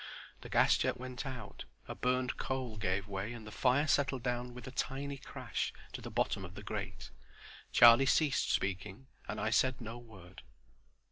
[0.41, 4.55] The gas jet went out, a burned coal gave way, and the fire settled down
[4.55, 7.11] with a tiny crash to the bottom of the grate.
[7.71, 10.41] Charlie ceased speaking, and I said no word.